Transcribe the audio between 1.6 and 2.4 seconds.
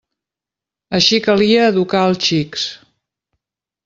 educar els